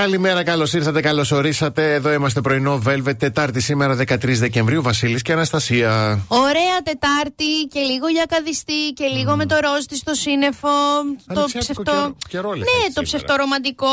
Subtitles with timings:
[0.00, 1.94] Καλημέρα, καλώς ήρθατε, καλώς ορίσατε.
[1.94, 4.82] Εδώ είμαστε πρωινό Velvet, Τετάρτη σήμερα 13 Δεκεμβρίου.
[4.82, 6.20] Βασίλης και Αναστασία.
[6.28, 10.68] Ωραία Τετάρτη και λίγο για καδιστή και λίγο με το ρόστι στο σύννεφο.
[11.34, 12.16] το ψευτό.
[12.56, 13.86] ναι, το ψευτορομαντικό.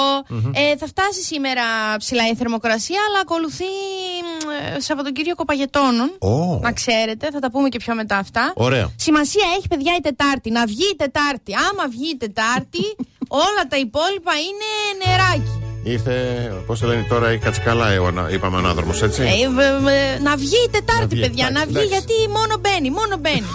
[0.54, 1.64] Ε, θα φτάσει σήμερα
[1.98, 3.74] ψηλά η θερμοκρασία, αλλά ακολουθεί
[4.76, 6.18] ε, Σαββατοκύριακο παγετώνων.
[6.20, 6.62] Oh.
[6.62, 8.54] Να ξέρετε, θα τα πούμε και πιο μετά αυτά.
[8.56, 8.92] Ωραίο.
[8.96, 10.52] Σημασία έχει, παιδιά, η Τετάρτη.
[10.52, 11.52] Να βγει η Τετάρτη.
[11.70, 12.86] Άμα βγει η Τετάρτη,
[13.44, 14.70] όλα τα υπόλοιπα είναι
[15.06, 15.75] νεράκι.
[15.88, 16.14] Ήρθε,
[16.66, 17.94] πώς το λένε τώρα, η κατσικαλά,
[18.32, 22.90] είπαμε ο ανάδρομος, έτσι; Ε, να βγει η Τετάρτη, παιδιά, να βγει, γιατί μόνο μπαίνει,
[22.90, 23.46] μόνο μπαίνει.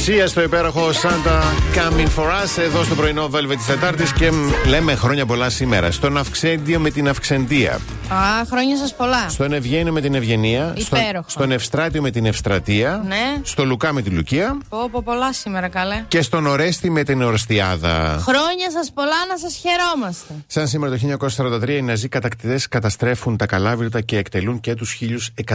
[0.00, 1.42] Σία στο υπέροχο Santa
[1.76, 4.30] Coming for Us εδώ στο πρωινό Velvet της Τετάρτης και
[4.66, 5.90] λέμε χρόνια πολλά σήμερα.
[5.90, 7.80] Στον Αυξέντιο με την Αυξεντία.
[8.08, 9.28] Α, χρόνια σας πολλά.
[9.28, 10.74] Στον Ευγένιο με την Ευγενία.
[10.76, 11.28] Υπέροχο.
[11.28, 13.02] στον Ευστράτιο με την Ευστρατεία.
[13.06, 13.40] Ναι.
[13.42, 14.58] Στο Λουκά με την Λουκία.
[14.68, 16.04] Πω, πω πολλά σήμερα, καλέ.
[16.08, 18.18] Και στον Ορέστη με την Ορστιάδα.
[18.22, 20.34] Χρόνια σας πολλά να σας χαιρόμαστε.
[20.46, 20.98] Σαν σήμερα το
[21.36, 24.98] 1943 οι Ναζί κατακτητές καταστρέφουν τα καλάβρητα και εκτελούν και τους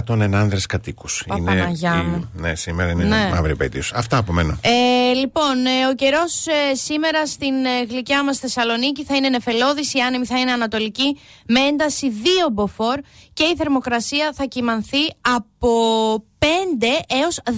[0.08, 1.24] 1100 ενάνδρε κατοίκους.
[1.38, 1.72] Είναι.
[1.74, 2.28] Η...
[2.34, 3.30] Ναι, σήμερα είναι ναι.
[3.34, 3.82] μαύρη επέτειο.
[3.94, 4.58] Αυτά από μένα.
[4.62, 9.94] Ε, λοιπόν, ε, ο καιρός ε, σήμερα στην ε, γλυκιά μας Θεσσαλονίκη θα είναι νεφελώδης,
[9.94, 13.00] η άνεμη θα είναι ανατολική με ένταση 2 μποφόρ
[13.34, 15.70] και η θερμοκρασία θα κυμανθεί από
[16.40, 16.46] 5
[17.08, 17.50] έως 16-17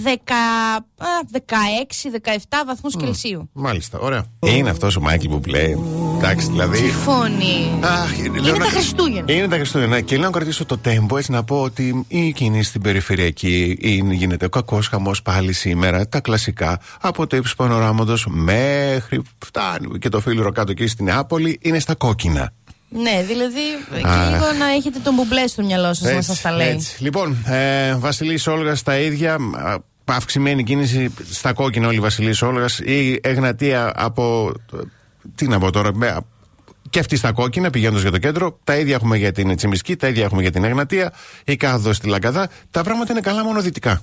[2.66, 3.50] βαθμούς Κελσίου.
[3.52, 4.24] Μάλιστα, ωραία.
[4.38, 5.78] Είναι αυτός ο Μάικλ που λέει.
[6.16, 6.82] Εντάξει, δηλαδή.
[6.82, 7.78] Τι φωνή.
[7.80, 9.32] Αχ, είναι τα Χριστούγεννα.
[9.32, 10.00] Είναι τα Χριστούγεννα.
[10.00, 14.14] Και λέω να κρατήσω το τέμπο έτσι να πω ότι η κίνηση στην περιφερειακή είναι,
[14.14, 16.08] γίνεται ο κακός χαμός πάλι σήμερα.
[16.08, 21.58] Τα κλασικά από το ύψος πανοράματος μέχρι φτάνει και το φίλο κάτω εκεί στην Νεάπολη
[21.62, 22.52] είναι στα κόκκινα.
[22.92, 26.68] Ναι, δηλαδή και λίγο να έχετε τον μπουμπλέ στο μυαλό σας να σας τα λέει.
[26.68, 27.02] Έτσι.
[27.02, 29.36] Λοιπόν, ε, Βασιλής Όλγας στα ίδια.
[30.04, 32.78] Αυξημένη κίνηση στα κόκκινα όλοι Βασιλής Όλγας.
[32.78, 34.52] Η Εγνατία από.
[35.34, 35.90] Τι να πω τώρα,
[36.90, 38.58] και αυτή στα κόκκινα πηγαίνοντας για το κέντρο.
[38.64, 41.12] Τα ίδια έχουμε για την Τσιμισκή, τα ίδια έχουμε για την Εγνατία.
[41.44, 42.48] Η κάθοδος στη Λαγκαδά.
[42.70, 44.02] Τα πράγματα είναι καλά μόνο δυτικά.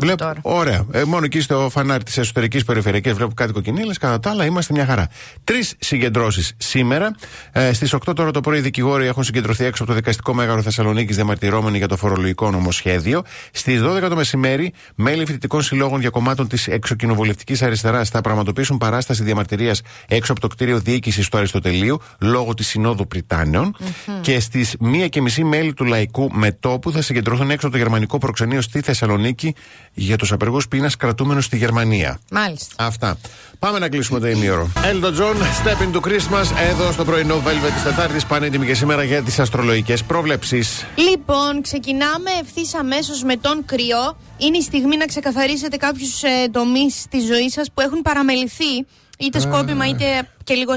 [0.00, 0.86] Βλέπω, Ωραία.
[0.92, 3.94] Ε, μόνο εκεί στο φανάρι της εσωτερικής περιφερειακής βλέπω κάτι κοκκινίλε.
[3.94, 5.08] Κατά τα άλλα είμαστε μια χαρά.
[5.44, 7.14] Τρεις συγκεντρώσεις σήμερα.
[7.52, 10.62] Ε, Στις 8 τώρα το πρωί οι δικηγόροι έχουν συγκεντρωθεί έξω από το δικαστικό μέγαρο
[10.62, 13.22] Θεσσαλονίκης διαμαρτυρώμενοι για το φορολογικό νομοσχέδιο.
[13.50, 19.22] Στις 12 το μεσημέρι, μέλη φοιτητικών συλλόγων για κομμάτων της εξοκοινοβουλευτικής αριστεράς θα πραγματοποιήσουν παράσταση
[19.22, 23.76] διαμαρτυρίας έξω από το κτίριο διοίκησης του Αριστοτελείου λόγω της Συνόδου Πριτάνεων.
[23.78, 24.12] Mm-hmm.
[24.20, 28.18] Και στις 1 και μισή μέλη του Λαϊκού Μετόπου θα συγκεντρωθούν έξω από το γερμανικό
[28.18, 29.54] προξενείο στη Θεσσαλονίκη
[29.94, 32.20] για τους απεργούς πείνας κρατούμενους στη Γερμανία.
[32.30, 32.74] Μάλιστα.
[32.86, 33.16] Αυτά.
[33.58, 34.70] Πάμε να κλείσουμε το ημίωρο.
[34.74, 38.26] Elton John, Step into Christmas, εδώ στο πρωινό Velvet της Τετάρτης.
[38.26, 40.62] Πανέτοιμη και σήμερα για τις αστρολογικές πρόβλεψει.
[40.94, 44.16] Λοιπόν, ξεκινάμε ευθύς αμέσως με τον κρυό.
[44.36, 48.86] Είναι η στιγμή να ξεκαθαρίσετε κάποιους ε, τομείς της ζωής σας που έχουν παραμεληθεί
[49.18, 50.74] είτε σκόπιμα είτε και λίγο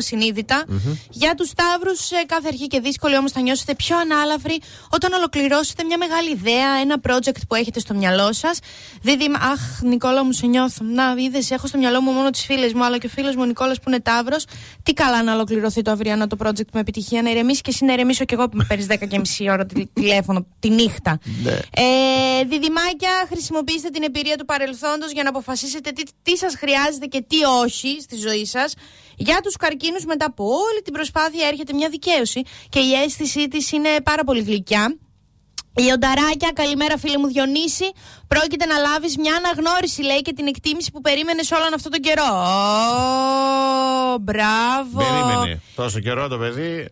[1.09, 5.97] Για τους Σταύρους, κάθε αρχή και δύσκολη όμως θα νιώσετε πιο ανάλαφροι όταν ολοκληρώσετε μια
[5.97, 8.59] μεγάλη ιδέα, ένα project που έχετε στο μυαλό σας.
[9.01, 10.83] Δίδυ, αχ, Νικόλα μου, σε νιώθω.
[10.83, 13.41] Να, είδες, έχω στο μυαλό μου μόνο τις φίλες μου, αλλά και ο φίλος μου
[13.41, 14.45] ο Νικόλας που είναι Ταύρος.
[14.83, 17.93] Τι καλά να ολοκληρωθεί το αυριανό το project με επιτυχία, να ηρεμήσει και εσύ να
[17.93, 21.19] ηρεμήσω κι εγώ που με παίρνεις 10 και μισή ώρα τηλέφωνο τη νύχτα.
[21.43, 21.51] Ναι.
[21.51, 27.23] ε, διδυμάκια, χρησιμοποιήστε την εμπειρία του παρελθόντος για να αποφασίσετε τι, τι σας χρειάζεται και
[27.27, 28.73] τι όχι στη ζωή σας.
[29.17, 33.71] Για τους καρκίνους, μετά από όλη την προσπάθεια έρχεται μια δικαίωση και η αίσθησή της
[33.71, 34.97] είναι πάρα πολύ γλυκιά.
[35.77, 37.91] Η Ονταράκια, καλημέρα φίλε μου Διονύση.
[38.27, 42.29] Πρόκειται να λάβεις μια αναγνώριση, λέει, και την εκτίμηση που περίμενες όλον αυτόν τον καιρό.
[44.13, 44.97] Ω, μπράβο.
[44.97, 45.61] Περίμενε.
[45.75, 46.89] Τόσο καιρό το παιδί.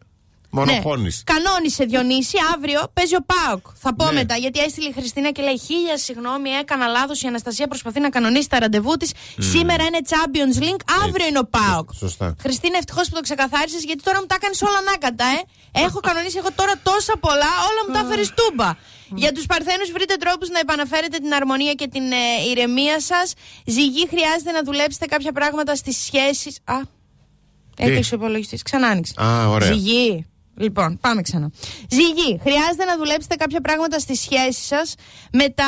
[0.56, 1.04] Μονοχώνη.
[1.04, 1.34] Ναι.
[1.34, 3.66] Κανόνισε Διονύση, αύριο παίζει ο Πάοκ.
[3.76, 4.12] Θα πω ναι.
[4.12, 7.22] μετά, γιατί έστειλε η Χριστίνα και λέει: Χίλια συγγνώμη, έκανα λάθος.
[7.22, 9.12] Η Αναστασία προσπαθεί να κανονίσει τα ραντεβού της.
[9.38, 11.90] Σήμερα είναι Champions League, αύριο είναι ο Πάοκ.
[11.94, 12.36] Σωστά.
[12.42, 15.40] Χριστίνα, ευτυχώς που το ξεκαθάρισες, γιατί τώρα μου τα κάνει όλα ανάκατα, ε.
[15.86, 18.70] Έχω κανονίσει εγώ τώρα τόσα πολλά, όλα μου τα έφερες τούμπα.
[19.16, 23.34] Για τους Παρθένους, βρείτε τρόπους να επαναφέρετε την αρμονία και την ε, ηρεμία σας.
[23.66, 26.60] Ζυγή, χρειάζεται να δουλέψετε κάποια πράγματα στις σχέσεις.
[26.64, 26.76] Α,
[27.78, 28.62] έκλεισε ο υπολογιστής.
[28.62, 29.14] Ξανά άνοιξε.
[29.24, 29.74] Α, ωραία.
[29.74, 30.26] Ζυγή.
[30.58, 31.52] Λοιπόν, πάμε ξανά.
[31.90, 34.96] Ζυγή, χρειάζεται να δουλέψετε κάποια πράγματα στη σχέση σας
[35.32, 35.66] με, τα...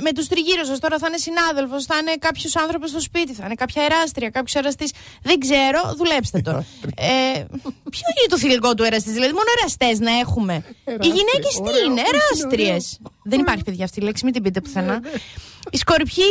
[0.00, 0.78] με τους τριγύρω σας.
[0.78, 4.54] Τώρα θα είναι συνάδελφος, θα είναι κάποιος άνθρωπος στο σπίτι, θα είναι κάποια εράστρια, κάποιος
[4.54, 4.92] εραστής.
[5.22, 6.50] Δεν ξέρω, δουλέψτε το.
[7.10, 7.44] ε,
[7.94, 10.64] ποιο είναι το θηλυκό του εραστή, δηλαδή μόνο εραστές να έχουμε.
[10.84, 13.00] Οι γυναίκες τι είναι, εράστριες.
[13.30, 15.00] Δεν υπάρχει παιδιά αυτή η λέξη, μην την πείτε πουθενά.
[15.70, 16.24] Η σκορπιή,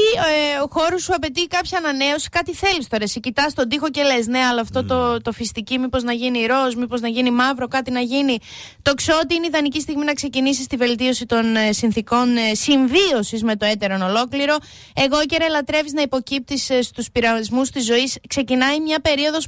[0.56, 3.04] ε, ο χώρος σου απαιτεί κάποια ανανέωση, κάτι θέλεις τώρα.
[3.04, 6.46] Εσύ κοιτάς τον τοίχο και λες: Ναι, αλλά αυτό το, το φυστική, μήπως να γίνει
[6.46, 8.38] ροζ, μήπως να γίνει μαύρο, κάτι να γίνει.
[8.82, 8.94] Το
[9.24, 13.66] ότι είναι ιδανική στιγμή να ξεκινήσεις τη βελτίωση των ε, συνθήκων ε, συμβίωσης με το
[13.66, 14.56] έτερον ολόκληρο.
[14.94, 18.18] Εγώ και ρε λατρεύεις να υποκύπτεις ε, στους πειρασμούς της ζωής.
[18.28, 19.48] Ξεκινάει μια περίοδος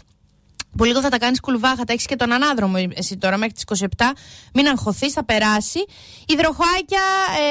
[0.81, 3.63] που λίγο θα τα κάνεις κουλβάχα, τα έχεις και τον ανάδρομο εσύ τώρα μέχρι τις
[3.80, 3.86] 27.
[4.54, 5.86] Μην αγχωθείς, θα περάσει.
[6.25, 7.06] Υδροχάκια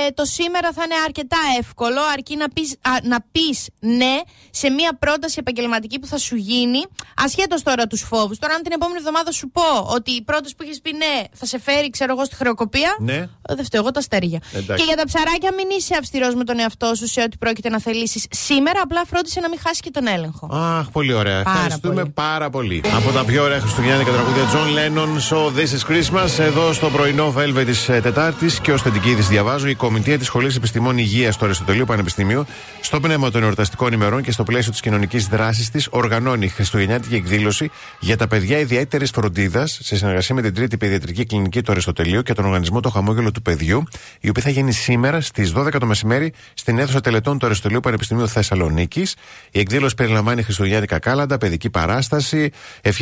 [0.06, 4.96] ε, το σήμερα θα είναι αρκετά εύκολο, αρκεί να πεις να πεις ναι σε μια
[4.98, 6.80] πρόταση επαγγελματική που θα σου γίνει,
[7.16, 8.38] ασχέτως τώρα τους φόβους.
[8.38, 11.46] Τώρα, αν την επόμενη εβδομάδα σου πω ότι η πρόταση που έχει πει ναι θα
[11.46, 12.96] σε φέρει, ξέρω εγώ, στη χρεοκοπία.
[13.00, 13.14] Ναι.
[13.14, 14.38] Ε, δεν φταίω εγώ τα αστέρια.
[14.52, 17.80] Και για τα ψαράκια, μην είσαι αυστηρός με τον εαυτό σου σε ό,τι πρόκειται να
[17.80, 18.80] θελήσεις σήμερα.
[18.82, 20.48] Απλά φρόντισε να μην χάσει και τον έλεγχο.
[20.52, 21.42] Αχ, πολύ ωραία.
[21.42, 22.10] Πάρα Ευχαριστούμε πολύ.
[22.10, 25.20] πάρα πολύ από τα πιο ωραία Χριστουγεννιάτικα τραγούδια John Lennon.
[25.30, 26.38] So this is Christmas.
[26.38, 30.26] Εδώ στο πρωινό Velvet της ε, Τετάρτης και ως θετική τη διαβάζω η Κομιτεία της
[30.26, 32.46] Σχολής Επιστημών Υγείας του Αριστοτελείου Πανεπιστημίου
[32.80, 37.70] στο πνεύμα των εορταστικών ημερών και στο πλαίσιο της κοινωνικής δράσης της οργανώνει Χριστουγεννιάτικη εκδήλωση
[38.00, 42.32] για τα παιδιά ιδιαίτερης φροντίδας σε συνεργασία με την Τρίτη Παιδιατρική Κλινική του Αριστοτελείου και
[42.32, 43.82] τον οργανισμό Το Χαμόγελο του Παιδιού,
[44.20, 48.28] η οποία θα γίνει σήμερα στις 12 το μεσημέρι στην αίθουσα τελετών του Αριστοτελείου Πανεπιστημίου
[48.28, 49.14] Θεσσαλονίκης.
[49.50, 52.50] Η εκδήλωση περιλαμβάνει Χριστουγεννιάτικα κάλαντα, παιδική παράσταση,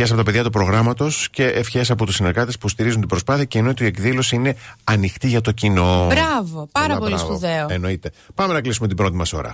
[0.00, 3.44] ευχές από τα παιδιά του προγράμματος και ευχές από τους συνεργάτες που στηρίζουν την προσπάθεια
[3.44, 6.06] και ενώ η εκδήλωση είναι ανοιχτή για το κοινό.
[6.06, 7.26] Μπράβο, πάρα πολύ μπράβο.
[7.26, 7.66] σπουδαίο.
[7.68, 8.10] Εννοείται.
[8.34, 9.52] Πάμε να κλείσουμε την πρώτη μας ώρα.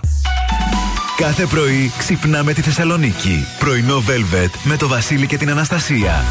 [1.17, 3.45] Κάθε πρωί ξυπνάμε τη Θεσσαλονίκη.
[3.59, 6.23] Πρωινό Velvet με το Βασίλη και την Αναστασία.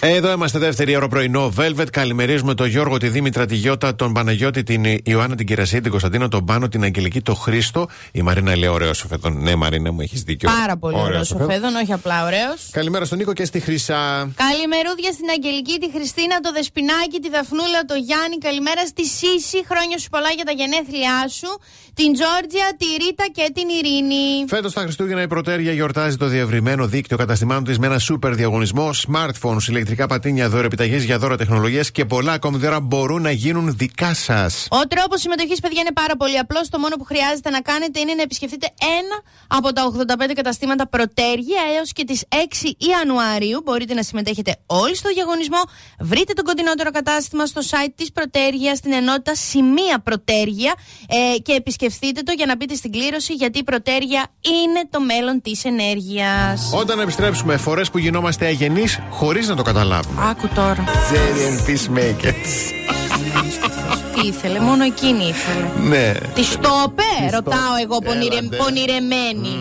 [0.00, 1.52] Εδώ είμαστε δεύτερη ώρα πρωινό.
[1.56, 1.90] Velvet.
[1.92, 6.28] Καλημερίζουμε τον Γιώργο, τη Δήμητρα, τη Γιώτα, τον Παναγιώτη, την Ιωάννα, την Κυρασία, την Κωνσταντίνα,
[6.28, 7.88] τον Πάνο, την Αγγελική, τον Χρήστο.
[8.12, 9.42] Η Μαρίνα λέει ωραίο σοφέδον.
[9.42, 10.50] Ναι, Μαρίνα μου, έχεις δίκιο.
[10.60, 12.68] Πάρα πολύ ωραίο σοφέδον, όχι απλά ωραίος.
[12.70, 14.30] Καλημέρα στον Νίκο και στη Χρυσά.
[14.46, 18.38] Καλημερούδια στην Αγγελική, τη Χριστίνα, το Δεσπινάκι, τη Δαφνούλα, το Γιάννη.
[18.38, 19.58] Καλημέρα στη Σύση.
[19.70, 21.50] Χρόνια σου πολλά για τα γενέθλιά σου.
[21.94, 24.24] Την Τζόρτζια, τη Ρίτα και την Ειρήνη.
[24.48, 28.90] Φέτος τα Χριστούγεννα η Πρωτέρια γιορτάζει το διευρυμένο δίκτυο καταστημάτων της με ένα σούπερ διαγωνισμό.
[29.06, 33.76] Smartphones, ηλεκτρικά πατίνια, δώρα επιταγέ για δώρα τεχνολογίας και πολλά ακόμη δώρα μπορούν να γίνουν
[33.76, 34.66] δικά σας.
[34.70, 36.68] Ο τρόπος συμμετοχής, παιδιά, είναι πάρα πολύ απλός.
[36.68, 38.66] Το μόνο που χρειάζεται να κάνετε είναι να επισκεφτείτε
[38.98, 43.60] ένα από τα 85 καταστήματα Πρωτέργεια έως και τις 6 Ιανουαρίου.
[43.64, 45.62] Μπορείτε να συμμετέχετε όλοι στο διαγωνισμό.
[46.00, 50.74] Βρείτε το κοντινότερο κατάστημα στο site της Πρωτέργεια στην ενότητα Σημεία Πρωτέργεια
[51.08, 55.40] ε, και επισκεφτείτε το για να μπείτε στην κλήρωση γιατί η Πρωτέργεια είναι το μέλλον
[55.42, 56.70] της ενέργειας.
[56.74, 59.77] Όταν επιστρέψουμε, φορές που γινόμαστε αγενείς χωρίς να το καταλάβουμε.
[60.30, 60.84] Άκου τώρα.
[60.86, 62.72] Zerian Peacemakers.
[64.14, 65.88] Τι ήθελε, μόνο εκείνη ήθελε.
[65.88, 66.12] Ναι.
[66.34, 66.94] Τη το
[67.32, 67.98] ρωτάω εγώ
[68.56, 69.58] πονηρεμένη.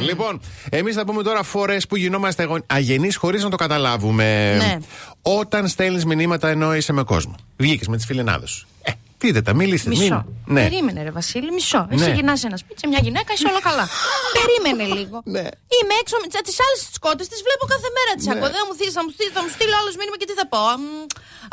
[0.00, 0.40] Λοιπόν,
[0.70, 4.56] εμείς θα πούμε τώρα φορές που γινόμαστε αγενείς χωρίς να το καταλάβουμε.
[4.56, 4.76] Ναι.
[5.22, 7.34] Όταν στέλνεις μηνύματα ενώ είσαι με κόσμο.
[7.56, 8.66] Βγήκες με τις φιλενάδες σου.
[8.82, 9.88] Ε, Πείτε τα, μιλήστε.
[9.88, 10.20] Μισό.
[10.54, 10.62] Ναι.
[10.66, 11.82] Περίμενε, ρε Βασίλη, μισό.
[11.88, 11.94] Ναι.
[11.94, 13.84] Εσύ γυρνάς ένα σπίτι σε μια γυναίκα, είσαι όλα καλά.
[14.38, 15.16] Περίμενε λίγο.
[15.34, 15.46] Ναι.
[15.76, 18.32] Είμαι έξω με τις άλλες τις κότες, τις βλέπω κάθε μέρα τις ναι.
[18.32, 18.48] ακούω.
[18.54, 20.46] Δεν θα μου στείλει, θα μου στείλεις, θα μου στείλει άλλος μήνυμα και τι θα
[20.52, 20.62] πω.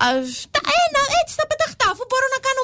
[0.10, 2.62] Αυτά, ένα, έτσι θα πεταχτά, αφού μπορώ να κάνω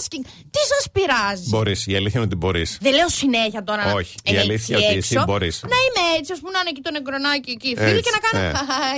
[0.00, 0.24] multitasking.
[0.50, 2.78] Τι σας πειράζει; Μπορείς, η αλήθεια είναι ότι μπορείς.
[2.80, 5.60] Δεν λέω συνέχεια τώρα να Όχι, η αλήθεια είναι ότι εσύ μπορείς.
[5.62, 8.40] Να είμαι έτσι, ας πούμε, να είναι εκεί το νεκρονάκι εκεί, φίλοι και να κάνω.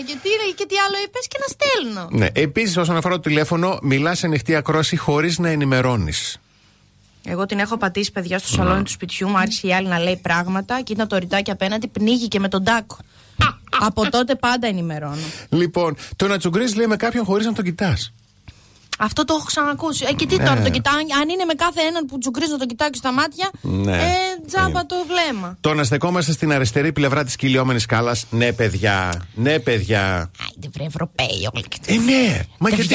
[0.07, 2.09] Γιατί και τι άλλο είπες και να στέλνω.
[2.11, 6.37] Ναι, επίσης όσον αφορά το τηλέφωνο, μιλάς σε ανοιχτή ακρόαση χωρίς να ενημερώνεις.
[7.25, 9.39] Εγώ την έχω πατήσει, παιδιά, στο σαλόνι του σπιτιού μου.
[9.39, 12.97] Άρχισε η άλλη να λέει πράγματα και ήταν το ρητάκι απέναντι, πνίγηκε με τον τάκο.
[13.81, 15.23] Από τότε πάντα ενημερώνω.
[15.49, 18.13] Λοιπόν, το να τσουγκρίζεις λέει με κάποιον χωρίς να τον κοιτάς.
[19.05, 20.05] Αυτό το έχω ξανακούσει.
[20.09, 20.45] Ε, και τι ναι.
[20.45, 23.51] τώρα, το κοιτάει, αν είναι με κάθε έναν που τσουγκρίζει να το κοιτάει στα μάτια,
[23.61, 23.97] ναι.
[23.97, 24.07] ε,
[24.47, 24.85] τζάμπα ναι.
[24.85, 25.57] το βλέμμα.
[25.61, 29.23] Το να στεκόμαστε στην αριστερή πλευρά της κυλιόμενης σκάλας, ναι, παιδιά.
[29.35, 30.31] Ναι, παιδιά.
[30.47, 31.65] Άιντε, βρε, Ευρωπαίοι όλοι.
[31.87, 32.95] Ε, ναι, μα και τι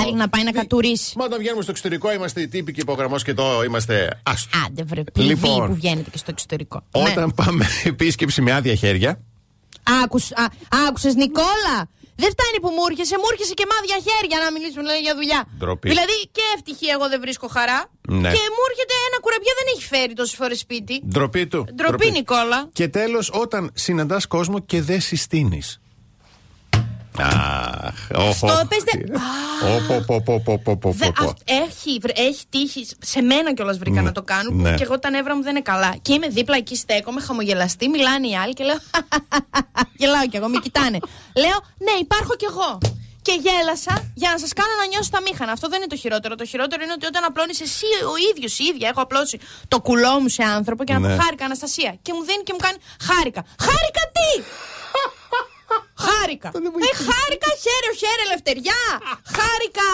[0.00, 1.12] άλλη να πάει να κατουρίσει.
[1.18, 4.58] Μα όταν βγαίνουμε στο εξωτερικό είμαστε τύπικοι υπογραμμός και εδώ είμαστε άστο.
[4.66, 6.82] Άντε, βρε, λοιπόν, που βγαίνετε και στο εξωτερικό.
[6.90, 7.32] Όταν ναι.
[7.44, 9.20] πάμε επίσκεψη με άδεια χέρια.
[10.88, 11.88] Άκουσες, Νικόλα!
[12.22, 15.40] Δεν φτάνει που μου έρχεσαι, μου έρχεσαι και μάδια χέρια να μιλήσουμε δηλαδή, για δουλειά.
[15.58, 15.86] Ντροπή.
[15.92, 17.80] Δηλαδή και ευτυχία εγώ δεν βρίσκω χαρά.
[18.22, 18.30] Ναι.
[18.36, 20.94] Και μου έρχεται ένα κουραμπιά δεν έχει φέρει τόσες φορές σπίτι.
[21.12, 21.60] Ντροπή του.
[21.74, 22.60] Ντροπή, Νικόλα.
[22.78, 25.80] Και τέλος, όταν συναντάς κόσμο και δεν συστήνεις.
[27.22, 27.94] Αχ,
[28.34, 28.46] Στο
[31.44, 32.86] Έχει, έχει τύχει.
[33.00, 34.76] Σε μένα κιόλας βρήκα να το κάνουν.
[34.76, 35.96] Και εγώ τα νεύρα μου δεν είναι καλά.
[36.02, 38.78] Και είμαι δίπλα εκεί, στέκομαι, χαμογελαστή, μιλάνε οι άλλοι και λέω.
[40.00, 40.98] Γελάω κι εγώ, με κοιτάνε.
[41.36, 42.78] Λέω, ναι, υπάρχω κι εγώ.
[43.22, 45.52] και γέλασα για να σας κάνω να νιώσω τα μήχανα.
[45.52, 46.34] Αυτό δεν είναι το χειρότερο.
[46.34, 49.36] Το χειρότερο είναι ότι όταν απλώνεις εσύ ο ίδιος η ίδια, έχω απλώσει
[49.68, 51.16] το κουλό μου σε άνθρωπο και να Ναι.
[51.16, 51.90] πω χάρηκα Αναστασία.
[52.02, 53.42] Και μου δίνει και μου κάνει χάρηκα.
[53.66, 54.28] Χάρηκα τι!
[56.06, 56.48] Χάρηκα.
[56.88, 58.82] Ε, χάρηκα, χαίρε, χαίρε, ελευθεριά.
[59.36, 59.88] Χάρηκα.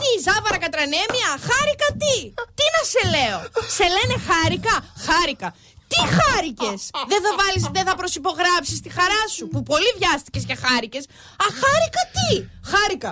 [0.00, 1.30] Τι, ζάβαρα κατρανέμια.
[1.48, 2.16] Χάρηκα τι.
[2.58, 3.38] Τι να σε λέω.
[3.76, 4.74] Σε λένε χάρηκα.
[5.06, 5.48] Χάρηκα.
[5.88, 6.90] Τι χάρηκες!
[7.08, 11.04] Δεν θα βάλεις, δεν θα προσυπογράψεις τη χαρά σου που πολύ βιάστηκες και χάρηκες.
[11.44, 12.30] Α, χάρηκα τι!
[12.72, 13.10] Χάρηκα!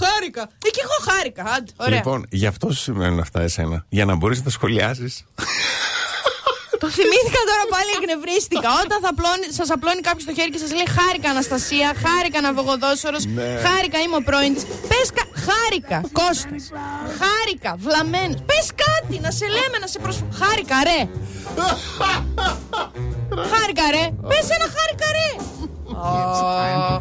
[0.00, 0.42] χάρηκα!
[0.66, 1.42] Ε, και εγώ χάρηκα.
[1.42, 1.96] Άντε, ωραία.
[1.96, 3.84] Λοιπόν, γι' αυτό σου σημαίνουν αυτά εσένα.
[3.88, 5.24] Για να μπορείς να τα σχολιάζεις.
[6.86, 8.68] Το θυμήθηκα τώρα πάλι, εκνευρίστηκα.
[8.84, 13.22] Όταν θα απλώνει, σας απλώνει κάποιος το χέρι και σας λέει Χάρηκα Αναστασία, χάρηκα Ναυαγοδόσορος,
[13.38, 13.48] Ναι.
[13.66, 14.64] χάρηκα είμαι ο πρώην της.
[14.90, 15.24] Πες κα...
[15.46, 16.64] Χάρηκα, Κώστας.
[17.20, 18.38] Χάρηκα, βλαμμένος.
[18.50, 20.30] Πες κάτι, να σε λέμε, να σε προσφέρω.
[20.40, 20.98] Χάρηκα, ρε.
[23.52, 24.04] χάρηκα, ρε.
[24.30, 25.28] Πες ένα χάρηκα, ρε.
[25.96, 27.00] Ω.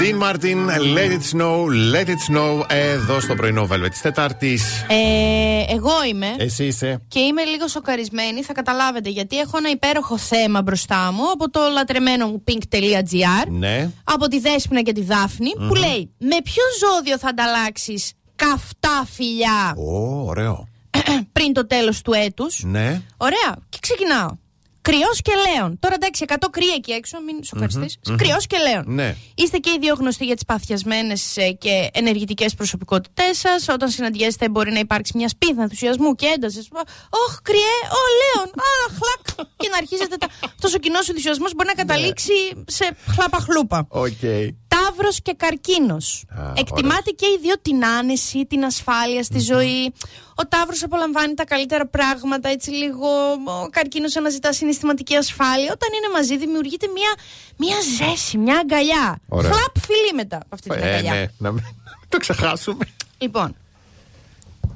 [0.00, 0.58] Dean Martin,
[0.96, 1.54] let it snow,
[1.94, 2.64] let it snow.
[2.68, 4.82] Εδώ στο πρωινό Velvet της Τετάρτης.
[4.88, 6.34] Ε, εγώ είμαι.
[6.38, 7.00] Εσύ είσαι.
[7.08, 11.60] και είμαι λίγο σοκαρισμένη, θα καταλάβετε γιατί έχω ένα υπέροχο θέμα μπροστά μου από το
[11.72, 13.90] λατρεμένο μου pink.gr Ναι.
[14.04, 19.74] από τη Δέσποινα και τη δαφνη που λέει με ποιο ζώδιο θα ανταλλάξεις καυτά φιλιά;
[19.76, 20.68] Ω, ωραίο.
[21.32, 23.02] πριν το τέλος του έτους Ναι.
[23.16, 24.28] Ωραία και ξεκινάω
[24.88, 25.78] Κριός και Λέων.
[25.78, 27.98] Τώρα εντάξει, 100 κρύα εκεί έξω, μην σοκαριστείς.
[28.16, 28.84] Κριός και Λέων.
[28.86, 29.16] Ναι.
[29.34, 33.68] Είστε και οι δύο γνωστοί για τις παθιασμένες και ενεργητικές προσωπικότητές σας.
[33.68, 36.58] Όταν συναντιέστε, μπορεί να υπάρξει μια σπίθα ενθουσιασμού και ένταση.
[37.26, 39.48] Ωχ, κριέ, ο Λέων, α, χλακ.
[39.56, 40.16] και να αρχίζετε.
[40.16, 40.26] Τα...
[40.44, 42.32] Αυτός ο κοινός ενθουσιασμός μπορεί να καταλήξει
[42.66, 43.86] σε χλαπαχλούπα.
[43.88, 44.22] Οκ.
[44.68, 46.24] Ταύρος και καρκίνος.
[46.28, 49.92] Α, Εκτιμάτε και οι δύο την άνεση, την ασφάλεια στη ζωή.
[50.34, 53.06] Ο Ταύρος απολαμβάνει τα καλύτερα πράγματα, έτσι λίγο.
[53.62, 55.72] Ο καρκίνος αναζητά συναισθηματική ασφάλεια.
[55.72, 57.14] Όταν είναι μαζί, δημιουργείται μια,
[57.56, 59.18] μια ζέση, μια αγκαλιά.
[59.28, 59.52] Ωραία.
[59.52, 61.12] Χλαπ φιλί μετά από αυτή την Ε, αγκαλιά.
[61.14, 61.62] ναι, να μην
[62.08, 62.84] το ξεχάσουμε.
[63.18, 63.56] Λοιπόν.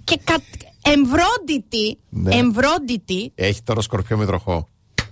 [0.04, 0.36] Και κα...
[0.82, 2.34] εμβρόντιτη, Ναι.
[2.36, 4.68] εμβρόντιτη, Έχει τώρα σκορπιό με τροχό.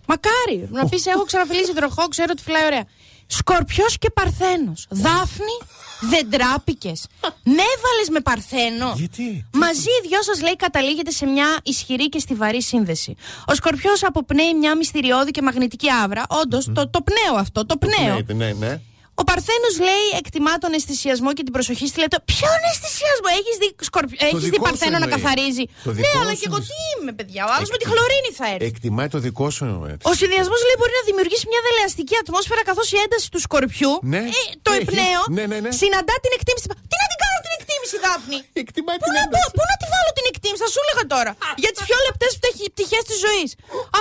[0.06, 2.84] Μακάρι να πεις: Έχω ξαναφιλήσει τροχό, ξέρω ότι φυλάει ωραία.
[3.26, 4.86] Σκορπιός και Παρθένος.
[4.88, 5.56] Δάφνη,
[6.00, 7.06] δεν τράπηκες.
[7.42, 8.92] Με έβαλε με Παρθένο.
[8.96, 13.14] Γιατί; Μαζί οι δυο σας λέει καταλήγετε σε μια ισχυρή και στιβαρή σύνδεση.
[13.46, 16.24] Ο Σκορπιός αποπνέει μια μυστηριώδη και μαγνητική άβρα.
[16.28, 18.20] Όντως, το, το πνέω αυτό, το πνέω.
[18.26, 18.80] Ναι, ναι, ναι.
[19.20, 22.16] Ο Παρθένος λέει εκτιμά τον αισθησιασμό και την προσοχή στη λέτε.
[22.32, 24.14] Ποιον αισθησιασμό, έχεις δει, σκορπι...
[24.26, 25.12] έχεις δει δικό σου Παρθένο να εννοεί.
[25.16, 26.70] καθαρίζει; Το ναι, δικό αλλά σου και εγώ εννοείς.
[26.72, 27.42] τι είμαι, παιδιά.
[27.48, 28.66] Ο άλλος με τη χλωρίνη θα έρθει.
[28.72, 29.66] Εκτιμάει το δικό σου.
[29.92, 30.04] έτσι.
[30.10, 34.22] Ο συνδυασμός λέει μπορεί να δημιουργήσει μια δελεαστική ατμόσφαιρα καθώς η ένταση του σκορπιού, Ναι.
[34.38, 34.80] ε, το Έχει.
[34.84, 35.70] εμπνέω, Ναι, ναι, ναι.
[35.80, 36.66] συναντά την εκτίμηση.
[36.90, 38.38] Τι να την κάνω την εκτίμηση, Δάφνη!
[38.62, 39.50] Εκτιμάει Πού την να, πω, ένταση.
[39.56, 41.32] πού να τη βάλω την εκτίμηση, θα σου έλεγα τώρα.
[41.62, 42.32] Για τις πιο λεπτές
[42.74, 43.50] πτυχές της ζωής.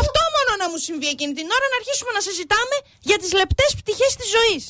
[0.01, 2.75] Αυτό μόνο να μου συμβεί εκείνη την ώρα να αρχίσουμε να συζητάμε
[3.09, 4.63] για τις λεπτές πτυχές της ζωής.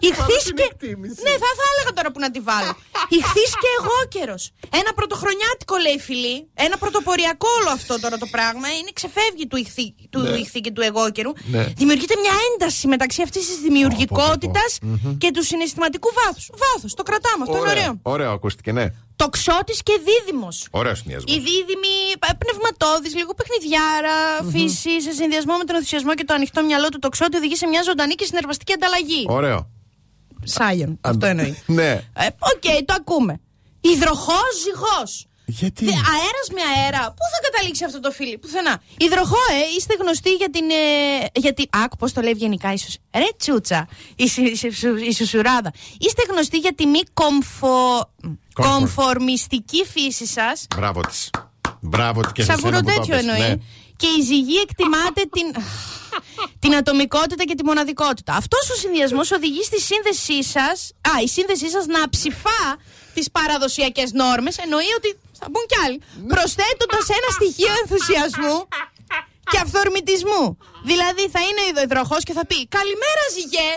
[0.00, 0.66] Τη βάλω Ηχθείς την και.
[0.70, 1.18] εκτίμηση.
[1.26, 2.72] Ναι, θα, θα έλεγα τώρα που να τη βάλω.
[3.18, 4.36] Ηχθή και εγώ καιρο.
[4.80, 6.36] Ένα πρωτοχρονιάτικο λέει φιλή.
[6.66, 8.66] Ένα πρωτοποριακό όλο αυτό τώρα το πράγμα.
[8.78, 10.36] Είναι ξεφεύγει του ηχθή, του Ναι.
[10.42, 11.32] ηχθή και του εγώκερου.
[11.54, 11.62] Ναι.
[11.80, 14.70] Δημιουργείται μια ένταση μεταξύ αυτής της δημιουργικότητας
[15.22, 16.46] και του συναισθηματικού βάθους.
[16.64, 17.42] Βάθος, το κρατάμε.
[17.46, 17.92] Αυτό είναι ωραίο.
[18.02, 18.86] Ωραίο ακούστηκε, ναι.
[19.16, 20.66] Τοξότης και δίδυμος.
[20.70, 21.34] Ωραίος συνδυασμός.
[21.36, 21.94] Η δίδυμη
[22.38, 24.16] πνευματόδη, λίγο παιχνιδιάρα,
[24.52, 27.82] φύση, σε συνδυασμό με τον ενθουσιασμό και το ανοιχτό μυαλό του τοξότη οδηγεί σε μια
[27.82, 29.24] ζωντανή και συνεργαστική ανταλλαγή.
[29.28, 29.70] Ωραίο.
[30.48, 31.62] Σάιον, αυτό εννοεί.
[31.66, 31.90] Ναι.
[31.92, 33.40] Ε, Οκ, το ακούμε.
[33.80, 35.22] Υδροχόος ζυγός.
[35.50, 36.98] Γιατί; Αέρας με αέρα.
[37.06, 38.82] Πού θα καταλήξει αυτό το φιλί, πουθενά.
[38.96, 40.70] Υδροχόε, ε, είστε γνωστοί για την.
[40.70, 42.86] Ε, για την άκ, πώς το λέει ευγενικά, ίσω.
[43.14, 45.72] Ρε τσούτσα, η, σου- η, σου- η σουσουράδα.
[45.98, 48.10] Είστε γνωστοί για τη μη κομφο,
[48.52, 50.66] κομφορμιστική φύση σας.
[50.76, 51.30] Μπράβο της.
[51.80, 53.48] Μπράβο της και σε Σαβούρο σένα που το τέτοιο έπες, εννοεί.
[53.48, 53.54] ναι.
[53.96, 55.62] Και η ζυγή εκτιμάται την,
[56.58, 58.32] την ατομικότητα και τη μοναδικότητα.
[58.34, 60.92] Αυτός ο συνδυασμός οδηγεί στη σύνδεσή σας.
[61.10, 62.62] Α, η σύνδεσή σας να ψηφά
[63.14, 64.58] τις παραδοσιακές νόρμες.
[64.58, 66.02] Εννοεί ότι θα μπουν κι άλλοι.
[66.32, 68.68] Προσθέτοντας ένα στοιχείο ενθουσιασμού
[69.50, 70.44] και αυθορμητισμού.
[70.90, 73.70] Δηλαδή θα είναι ο υδροχός και θα πει Καλημέρα, ζυγέ!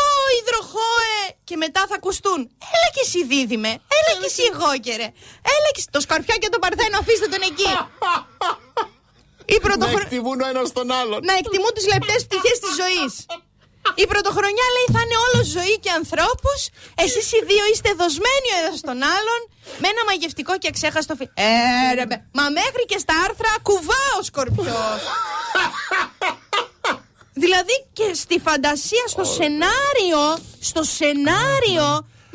[0.00, 0.04] Ω,
[0.40, 1.22] υδροχό, ε!
[1.44, 2.40] Και μετά θα ακουστούν
[2.74, 3.68] Έλα και εσύ, δίδυμε!
[3.96, 5.08] Έλα και εσύ, εγώκερε!
[5.54, 5.88] Έλα και εσύ.
[5.90, 7.72] Το σκαρπιά και τον παρθένο, αφήστε τον εκεί!
[9.54, 10.00] Η Να πρωτοχρο...
[10.04, 11.18] εκτιμούν ο ένας τον άλλον.
[11.28, 13.12] να εκτιμούν τι λεπτές πτυχές της ζωής.
[14.02, 16.60] Η πρωτοχρονιά λέει θα είναι όλο ζωή και ανθρώπους.
[17.04, 19.40] Εσείς οι δύο είστε δοσμένοι ο ένας στον άλλον.
[19.82, 21.24] Με ένα μαγευτικό και αξέχαστο φι...
[21.34, 21.50] Ε,
[21.98, 22.16] ρε, μπε.
[22.38, 25.00] Μα μέχρι και στα άρθρα κουβά ο σκορπιός.
[27.44, 30.22] δηλαδή και στη φαντασία, στο σενάριο,
[30.60, 31.88] στο σενάριο.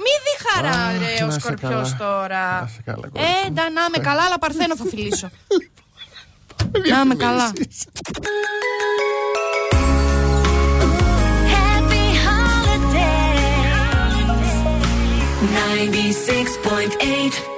[0.04, 1.98] Μη δει χαρά, Αχ, ρε, ο να σε σκορπιός καλά.
[2.12, 2.60] τώρα.
[2.62, 3.54] Να σε καλά, κορίτσι Ε, μου.
[3.54, 5.30] ντα, να είμαι καλά, αλλά παρθένο θα φιλήσω.
[6.90, 7.52] Να είμαι καλά.
[11.54, 13.46] Happy holidays.
[17.42, 17.55] 96.8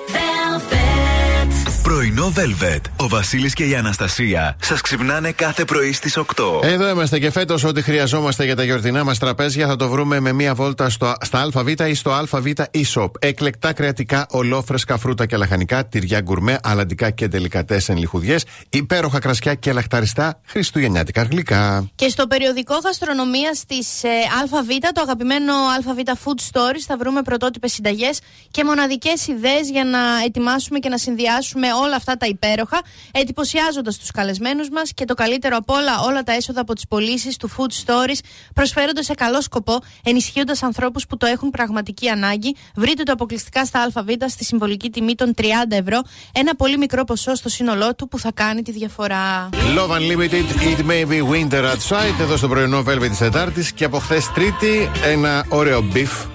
[2.08, 2.82] Πρωινό Velvet.
[2.96, 6.24] Ο Βασίλης και η Αναστασία σας ξυπνάνε κάθε πρωί στις 8.
[6.62, 10.32] Εδώ είμαστε και φέτος ό,τι χρειαζόμαστε για τα γιορτινά μας τραπέζια θα το βρούμε με
[10.32, 13.12] μία βόλτα στο, στα ΑΒ ή στο ΑΒ e-shop.
[13.20, 19.54] Εκλεκτά κρεατικά, ολόφρεσκα φρούτα και λαχανικά, τυριά γκουρμέ, αλαντικά και τελικά τέσσερι λιχουδιές, υπέροχα κρασιά
[19.54, 21.90] και λαχταριστά χριστουγεννιάτικα γλυκά.
[21.96, 24.10] Και στο περιοδικό γαστρονομία τη ε,
[24.58, 28.20] ΑΒ, το αγαπημένο ΑΒ Food Stories, θα βρούμε πρωτότυπες συνταγές
[28.52, 34.12] και μοναδικές ιδέες για να ετοιμάσουμε και να συνδυάσουμε όλα αυτά τα υπέροχα, εντυπωσιάζοντας τους
[34.12, 37.86] καλεσμένους μας και το καλύτερο απ' όλα, όλα τα έσοδα από τις πωλήσεις του Food
[37.86, 38.20] Stories,
[38.54, 42.56] προσφέρονται σε καλό σκοπό, ενισχύοντας ανθρώπους που το έχουν πραγματική ανάγκη.
[42.75, 46.01] Βρείτε το αποκλειστικά στα ΑΒ στη συμβολική τιμή των 30 ευρώ,
[46.32, 49.50] ένα πολύ μικρό ποσό στο σύνολό του που θα κάνει τη διαφορά.
[49.51, 54.00] Love Unlimited, It May Be Winter Outside, εδώ στο πρωινό Velvet της Τετάρτης και από
[54.00, 56.27] χθες Τρίτη ένα ωραίο beef.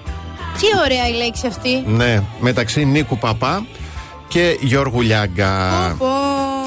[0.59, 1.83] Τι ωραία η λέξη αυτή.
[1.85, 3.65] Ναι, μεταξύ Νίκου Παπά
[4.33, 5.95] και Γιώργου Λιάγκα.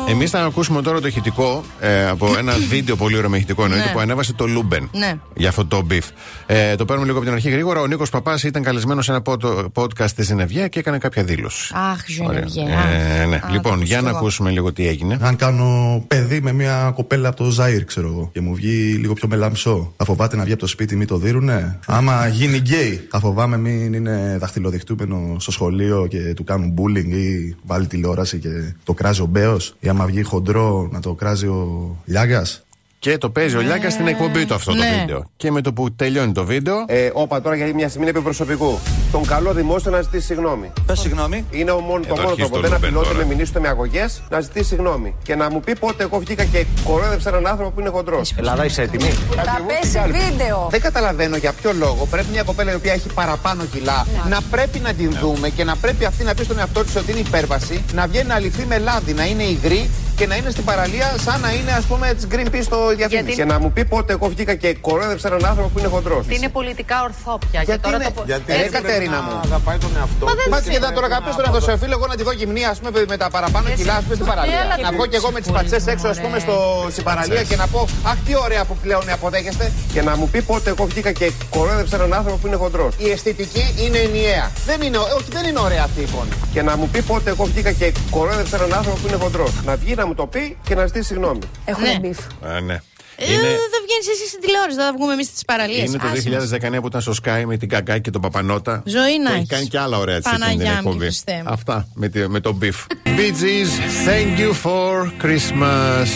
[0.08, 3.86] Εμείς θα ακούσουμε τώρα το ηχητικό ε, από ένα βίντεο πολύ ωραίο με ηχητικό εννοείται
[3.86, 3.92] Ναι.
[3.92, 5.18] που ανέβασε το Luben Ναι.
[5.34, 6.00] για αυτό το beef.
[6.46, 7.80] Ε, το παίρνουμε λίγο από την αρχή γρήγορα.
[7.80, 11.72] Ο Νίκος Παπάς ήταν καλεσμένος σε ένα pod- podcast της Ζενεβιέβ και έκανε κάποια δήλωση.
[11.74, 12.46] Αχ, Ωραία.
[12.46, 12.76] Ζενεβιέβ.
[13.22, 13.36] Ε, ναι.
[13.36, 15.18] Α, λοιπόν, το για να ακούσω ακούσουμε λίγο τι έγινε.
[15.20, 19.12] Αν κάνω παιδί με μια κοπέλα από το Ζαΐρ, ξέρω εγώ, και μου βγει λίγο
[19.12, 21.78] πιο μελαμψό, θα φοβάται να βγει από το σπίτι, μην το δείρουνε.
[21.86, 27.56] Άμα γίνει γκέι, θα φοβάμαι μην είναι δαχτυλοδειχτούμενο στο σχολείο και του κάνουν bullying ή
[27.64, 28.48] βάλει τηλεόραση και
[28.84, 32.65] το κράζει ο Μπέος; Ή άμα βγει χοντρό, να το κράζει ο Λιάγκας;
[32.98, 34.96] Και το παίζει ο Λιάγκας στην εκπομπή του αυτό το ναι.
[35.00, 35.30] βίντεο.
[35.36, 36.84] Και με το που τελειώνει το βίντεο.
[36.88, 38.78] Ε, όπα τώρα γιατί μια στιγμή είναι προσωπικού.
[39.12, 40.72] Τον καλό δημόσιο να ζητήσει συγγνώμη.
[40.86, 41.44] Πες συγγνώμη.
[41.50, 42.54] Είναι ο μόνο, το Εδώ μόνο αρχίζει τρόπο.
[42.54, 43.26] το Δεν Λουμπέν απειλώ τώρα.
[43.26, 45.14] με μηνύσει με αγωγές να ζητήσει συγγνώμη.
[45.22, 48.34] Και να μου πει πότε εγώ βγήκα και κορόιδεψα έναν άνθρωπο που είναι χοντρός.
[48.36, 49.10] Ελλάδα, είσαι έτοιμη.
[49.30, 50.66] Θα πέσει βίντεο.
[50.70, 54.78] Δεν καταλαβαίνω για ποιο λόγο πρέπει μια κοπέλα η οποία έχει παραπάνω κιλά να πρέπει
[54.78, 57.84] να την δούμε και να πρέπει αυτή να πει στον εαυτό της ότι είναι υπέρβαση,
[57.94, 61.40] να βγαίνει να λυθεί με λάδι, να είναι υγρή και να είναι στην παραλία σαν
[61.40, 63.36] να είναι ας πούμε της Greenpeace στο διαφήμιση.
[63.36, 66.24] Και να μου πει πότε εγώ βγήκα και κορόιδεψα έναν άνθρωπο που είναι χοντρός.
[66.28, 67.60] Είναι πολιτικά ορθό πια.
[67.60, 68.22] Και Γιατί τώρα είναι, το...
[68.26, 68.64] γιατί Έτσι.
[68.64, 69.40] ε, Κατερίνα μου.
[69.44, 70.26] Αγαπάει τον εαυτό.
[70.50, 72.78] Μα τι εδώ τώρα κάποιο τώρα θα σε φίλο εγώ να τη δω γυμνή, ας
[72.78, 74.58] πούμε, με τα παραπάνω κιλά, ας πούμε, στην παραλία.
[74.60, 76.56] Έλα, Να βγω κι εγώ με τις πατσέ έξω, ας πούμε, στο,
[76.90, 79.72] στην παραλία και να πω Αχ, τι ωραία που πλέον αποδέχεστε.
[79.92, 82.94] Και να μου πει πότε εγώ βγήκα και κορόιδεψα έναν άνθρωπο που είναι χοντρός.
[82.98, 84.50] Η αισθητική είναι ενιαία.
[84.66, 86.34] Δεν είναι, όχι, δεν είναι ωραία αυτή η εικόνα.
[86.52, 89.52] Και να μου πει πότε εγώ βγήκα και κορόιδεψα έναν άνθρωπο που είναι χοντρός.
[89.64, 91.40] Να βγει να μου το πει και να ζητήσει συγγνώμη.
[91.64, 91.98] Έχουν Ναι.
[92.00, 92.18] beef.
[92.46, 92.80] Α, ναι.
[93.18, 95.88] Ε, Είναι, Δεν βγαίνει εσύ στην τηλεόραση, θα βγούμε εμείς στις παραλίες.
[95.88, 98.82] είναι το 2019 που ήταν στο ΣΚΑΪ με την Κακάκη και τον Παπανότα.
[98.86, 99.48] Ζωή να Που Έχει έχεις.
[99.48, 100.98] κάνει και άλλα ωραία τη Παναγιά την μου, εκπομπή.
[101.04, 101.52] Χριστέ μου.
[101.52, 102.78] Αυτά με, τη- με το beef.
[103.04, 103.72] Bee Gees,
[104.08, 104.92] thank you for
[105.24, 106.08] Christmas.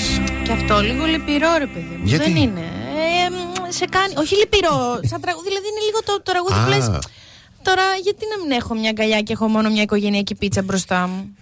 [0.45, 1.95] Και αυτό λίγο λυπηρό, ρε παιδί.
[1.99, 2.07] μου.
[2.07, 2.61] Γιατί; Δεν είναι.
[2.61, 3.35] Ε, μ,
[3.69, 4.15] σε κάνει.
[4.17, 5.01] Όχι λυπηρό.
[5.11, 6.63] Σαν τραγούδι, δηλαδή είναι λίγο το, το τραγούδι Α.
[6.65, 7.09] που λες,
[7.63, 11.37] Τώρα, γιατί να μην έχω μια αγκαλιά και έχω μόνο μια οικογενειακή πίτσα μπροστά μου.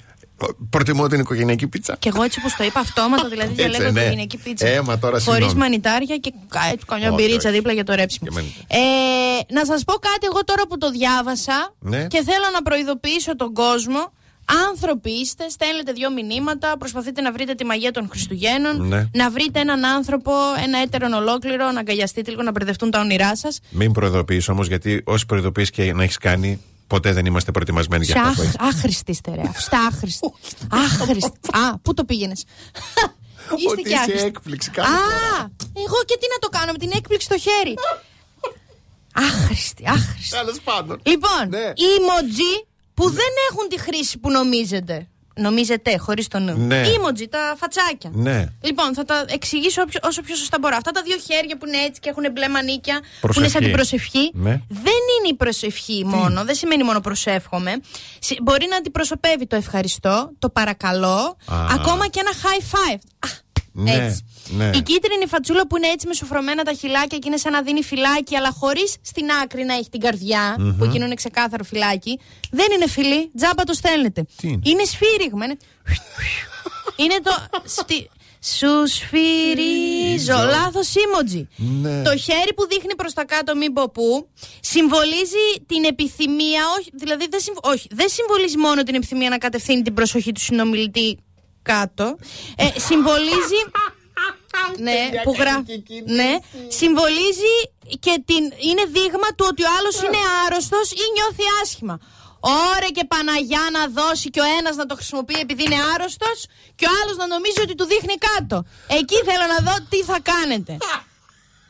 [0.70, 1.96] Προτιμώ την οικογενειακή πίτσα.
[1.98, 4.00] Και εγώ έτσι όπως το είπα, αυτόματα δηλαδή Έτσι, διαλέγω ναι.
[4.00, 4.66] οικογενειακή πίτσα.
[4.66, 5.54] Ε, μα τώρα Χωρίς συγγνώμη.
[5.58, 7.56] μανιτάρια και κα- έτσι καμιά Όχι, μπυρίτσα όχι.
[7.56, 8.28] δίπλα για το ρέψιμο.
[8.30, 12.06] Και μεν- Ε, να σας πω κάτι εγώ τώρα που το διάβασα Ναι.
[12.06, 14.12] και θέλω να προειδοποιήσω τον κόσμο.
[14.70, 19.08] Άνθρωποι είστε, στέλνετε δύο μηνύματα, προσπαθείτε να βρείτε τη μαγεία των Χριστουγέννων, Ναι.
[19.12, 20.32] να βρείτε έναν άνθρωπο,
[20.64, 23.60] ένα έτερον ολόκληρο, να αγκαλιαστείτε λίγο, να μπερδευτούν τα όνειρά σας.
[23.70, 28.22] Μην προειδοποιήσει όμως, γιατί όσε προειδοποιήσει και να έχεις κάνει, ποτέ δεν είμαστε προετοιμασμένοι για
[28.22, 28.56] αυτό που έχει.
[28.58, 29.42] Άχρηστη είστε, ρε.
[29.48, 30.32] Αυτά άχρηστη.
[30.70, 31.38] Άχρηστη.
[31.52, 32.44] Α, πού το πήγαινες;
[33.56, 34.26] Είστε Ότι και είσαι άχρηστοι.
[34.26, 34.96] έκπληξη κάθε Α,
[35.86, 37.74] εγώ και τι να το κάνω με την έκπληξη στο χέρι;
[39.14, 40.36] Άχρηστη, άχρηστη.
[40.36, 41.00] Τέλος πάντων.
[41.04, 41.72] Λοιπόν, Ναι.
[41.76, 45.08] emoji που δεν έχουν τη χρήση που νομίζετε.
[45.38, 46.56] Νομίζετε, χωρίς το νου.
[46.56, 46.82] Ναι.
[46.86, 48.10] Emoji, τα φατσάκια.
[48.12, 48.46] Ναι.
[48.60, 50.76] Λοιπόν, θα τα εξηγήσω όποιο- όσο πιο σωστά μπορώ.
[50.76, 53.38] Αυτά τα δύο χέρια που είναι έτσι και έχουν μπλε μανίκια, που Προσευχή.
[53.40, 54.50] είναι σαν την προσευχή, Ναι.
[54.68, 57.72] δεν είναι η προσευχή μόνο, δεν σημαίνει μόνο προσεύχομαι.
[58.18, 61.56] Συ- Μπορεί να αντιπροσωπεύει το ευχαριστώ, το παρακαλώ, Α.
[61.70, 62.98] ακόμα και ένα high five.
[63.18, 63.28] Α,
[63.72, 64.24] Ναι, έτσι.
[64.56, 64.70] Ναι.
[64.74, 67.82] Η κίτρινη φατσούλα που είναι έτσι με σουφρωμένα τα χυλάκια και είναι σαν να δίνει
[67.82, 72.18] φυλάκι, αλλά χωρίς στην άκρη να έχει την καρδια που εκείνο είναι ξεκάθαρο φυλάκι.
[72.50, 74.26] Δεν είναι φιλί, τζάμπα το στέλνετε.
[74.36, 75.44] Τι είναι; Είναι σφύριγμα.
[75.44, 75.56] Είναι,
[76.96, 77.32] είναι το.
[77.64, 78.10] Στη...
[78.42, 80.44] Σου σφυρίζω.
[80.50, 81.42] Λάθος emoji.
[81.56, 82.02] Ναι.
[82.02, 84.28] Το χέρι που δείχνει προς τα κάτω, μην πω πού,
[84.60, 86.62] συμβολίζει την επιθυμία.
[86.78, 90.40] Όχι, δηλαδή δεν, συμβ- όχι, δεν συμβολίζει μόνο την επιθυμία να κατευθύνει την προσοχή του
[90.40, 91.18] συνομιλητή
[91.62, 92.16] κάτω.
[92.56, 93.60] Ε, συμβολίζει.
[94.78, 95.64] Ναι, που γρα...
[96.18, 96.32] ναι,
[96.68, 97.56] συμβολίζει
[98.04, 98.42] και την...
[98.68, 101.96] είναι δείγμα του ότι ο άλλος είναι άρρωστος ή νιώθει άσχημα.
[102.40, 106.38] Ωρε και Παναγιά να δώσει και ο ένας να το χρησιμοποιεί επειδή είναι άρρωστος
[106.74, 108.64] και ο άλλος να νομίζει ότι του δείχνει κάτω.
[109.00, 110.76] Εκεί θέλω να δω τι θα κάνετε.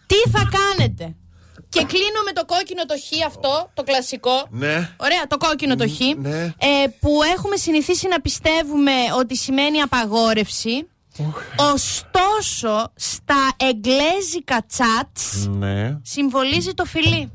[0.07, 1.15] τι θα κάνετε.
[1.69, 4.47] Και κλείνω με το κόκκινο το χ αυτό, το κλασικό.
[4.51, 4.95] Ναι.
[4.97, 5.99] Ωραία, το κόκκινο το χ.
[6.17, 6.45] ναι.
[6.45, 10.89] Ε, που έχουμε συνηθίσει να πιστεύουμε ότι σημαίνει απαγόρευση.
[11.57, 15.98] Ωστόσο, στα εγγλέζικα chats Ναι.
[16.02, 17.33] συμβολίζει το φιλί.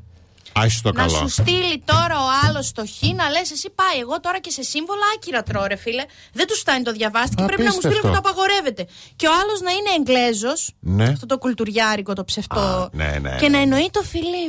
[0.56, 1.16] Άσε το Να καλό.
[1.18, 3.98] σου στείλει τώρα ο άλλος το χ, να λες: Εσύ πάει.
[4.00, 6.04] Εγώ τώρα και σε σύμβολα άκυρα τρώω, ρε φίλε.
[6.32, 8.18] Δεν τους φτάνει το διαβάστη και πρέπει να μου στείλει Απίστευτο.
[8.18, 8.86] ότι το απαγορεύεται.
[9.16, 11.04] Και ο άλλος να είναι Εγγλέζος, Ναι.
[11.04, 12.60] αυτό το κουλτουριάρικο, το ψευτό.
[12.60, 13.56] Α, ναι, ναι, και ναι.
[13.56, 14.46] να εννοεί το φιλί.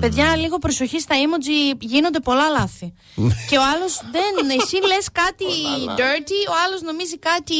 [0.00, 2.92] Παιδιά, λίγο προσοχή στα emoji, γίνονται πολλά λάθη.
[3.48, 4.32] και ο άλλος δεν.
[4.60, 5.48] Εσύ λες κάτι
[6.00, 7.58] dirty, ο άλλος νομίζει κάτι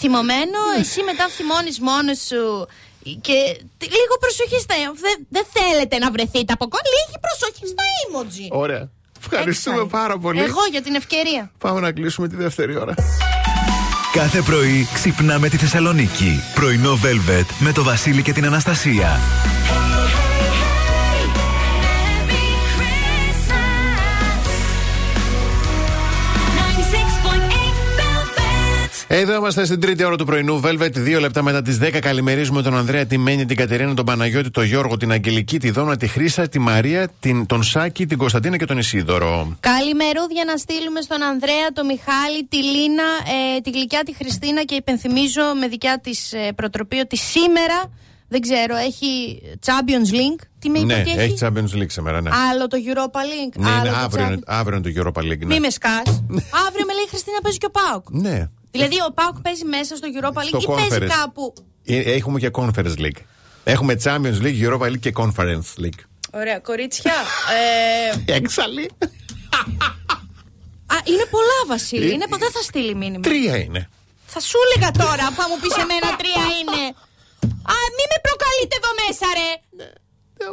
[0.00, 2.42] θυμωμένο, εσύ μετά θυμώνεις μόνος σου.
[3.26, 3.36] Και
[3.78, 4.74] τ- λίγο προσοχή στα.
[5.04, 6.88] Δεν, δεν θέλετε να βρεθείτε από κοντά.
[6.96, 8.46] Λίγη προσοχή στα emoji.
[8.64, 8.84] Ωραία.
[9.20, 10.02] Ευχαριστούμε Έξαλλη.
[10.02, 10.40] πάρα πολύ.
[10.42, 11.50] Εγώ για την ευκαιρία.
[11.58, 12.94] Πάμε να κλείσουμε τη δεύτερη ώρα.
[14.12, 16.40] Κάθε πρωί ξυπνάμε τη Θεσσαλονίκη.
[16.54, 19.20] Πρωινό Velvet με το Βασίλη και την Αναστασία.
[29.08, 30.60] Εδώ είμαστε στην τρίτη ώρα του πρωινού.
[30.64, 31.98] Velvet, δύο λεπτά μετά τις 10.
[32.00, 35.96] Καλημερίζουμε τον Ανδρέα, τη Μένη, την Κατερίνα, τον Παναγιώτη, τον Γιώργο, την Αγγελική, τη Δόνα,
[35.96, 39.56] τη Χρύσα, τη Μαρία, την, τον Σάκη, την Κωνσταντίνα και τον Ισίδωρο.
[39.60, 43.02] Καλημερούδια να στείλουμε στον Ανδρέα, τον Μιχάλη, τη Λίνα,
[43.56, 47.92] ε, τη Γλυκιά, τη Χριστίνα και υπενθυμίζω με δικιά της ε, προτροπή ότι σήμερα,
[48.28, 50.44] δεν ξέρω, έχει Champions League.
[50.58, 52.30] Τι με είπε ναι, ότι έχει; έχει Champions League σήμερα, ναι.
[52.50, 53.56] Άλλο το Europa League.
[53.58, 55.38] ναι, άλλο είναι το αύριο, Champions- είναι, αύριο είναι το Europa League.
[55.46, 55.54] Ναι.
[55.54, 56.02] Μη με σκάς.
[56.66, 58.04] αύριο με λέει η Χριστίνα παίζει και ο Πάουκ.
[58.10, 58.48] ναι.
[58.76, 61.06] Δηλαδή ο Πάουκ παίζει μέσα στο Europa League Στο ή παίζει Conference.
[61.20, 63.20] κάπου; Ε, Έχουμε και Conference League.
[63.64, 66.00] Έχουμε Champions League, Europa League και Conference League.
[66.32, 67.12] Ωραία, κορίτσια.
[68.26, 68.90] ε, Έξαλλη.
[70.94, 72.08] α, είναι πολλά, Βασίλη.
[72.10, 73.22] Ε, Είναι, πο- δεν θα στείλει μήνυμα.
[73.22, 73.88] Τρία είναι.
[74.26, 76.82] Θα σου έλεγα τώρα, θα μου πεις εμένα τρία είναι.
[77.74, 79.50] Α, μη με προκαλείτε εδώ μέσα, ρε.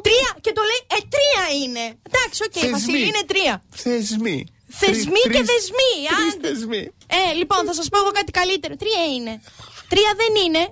[0.08, 1.86] Τρία και το λέει, ε, τρία είναι.
[2.10, 2.72] Εντάξει, οκ, Θεσμοί.
[2.72, 3.54] Βασίλη, είναι τρία.
[3.84, 4.38] Θεσμοί.
[4.80, 5.94] Θεσμοί Τρει- και τρεις- θεσμοί.
[6.16, 6.48] τρεις άντε.
[6.48, 6.92] θεσμοί.
[7.08, 8.76] Ε, λοιπόν, θα σας πω εγώ κάτι καλύτερο.
[8.76, 9.42] Τρία είναι.
[9.88, 10.70] Τρία δεν είναι.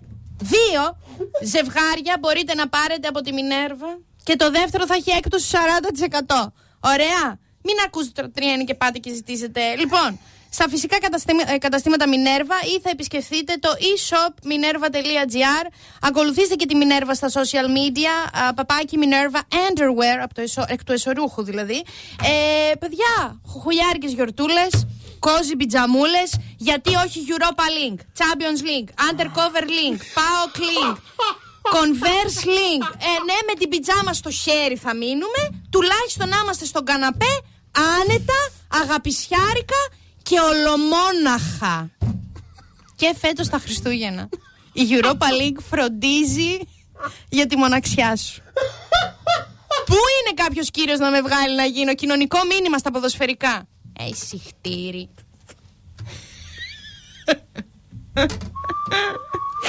[0.53, 0.81] Δύο
[1.43, 3.99] ζευγάρια μπορείτε να πάρετε από τη Μινέρβα.
[4.23, 6.53] Και το δεύτερο θα έχει έκπτωση 40%.
[6.79, 7.39] Ωραία.
[7.63, 9.75] Μην ακούσετε το τρία είναι και πάτε και ζητήσετε.
[9.75, 10.19] Λοιπόν,
[10.53, 15.65] στα φυσικά καταστήμα- ε, καταστήματα Minerva ή θα επισκεφθείτε το e-shop minerva.gr.
[16.01, 18.13] Ακολουθήστε και τη Minerva στα social media.
[18.47, 21.83] α, Παπάκι Minerva Underwear, από το εσω- εκ του εσωρούχου δηλαδή.
[22.23, 24.85] Ε, παιδιά, χουχουλιάρικες γιορτούλες,
[25.19, 30.95] κόζι πιτζαμούλες, γιατί όχι Europa Link, Champions League, Undercover Link, PAOK Link,
[31.75, 32.83] Converse Link.
[33.09, 35.41] Ε, ναι, με την πιτζάμα στο χέρι θα μείνουμε.
[35.69, 37.33] Τουλάχιστον να είμαστε στον καναπέ,
[37.99, 38.39] άνετα,
[38.81, 39.81] αγαπησιάρικα
[40.31, 41.89] και ολομόναχα.
[42.95, 44.29] Και φέτος τα Χριστούγεννα.
[44.73, 46.59] Η Europa League φροντίζει
[47.29, 48.41] για τη μοναξιά σου.
[49.85, 53.67] Πού είναι κάποιος κύριος να με βγάλει να γίνω κοινωνικό μήνυμα στα ποδοσφαιρικά;
[53.99, 55.09] Ε, συχτήρι.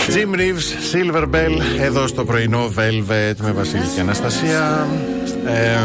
[0.09, 4.89] Jim Reeves, Silver Bell, εδώ στο πρωινό Velvet με Βασίλη και Αναστασία.
[5.47, 5.79] Ε,